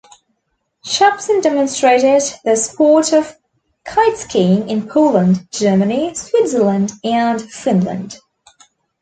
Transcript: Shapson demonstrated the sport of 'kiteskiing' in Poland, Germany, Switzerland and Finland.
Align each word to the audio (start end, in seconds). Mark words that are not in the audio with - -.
Shapson 0.83 1.43
demonstrated 1.43 2.23
the 2.43 2.55
sport 2.57 3.13
of 3.13 3.37
'kiteskiing' 3.85 4.67
in 4.67 4.89
Poland, 4.89 5.47
Germany, 5.51 6.15
Switzerland 6.15 6.91
and 7.03 7.39
Finland. 7.39 8.17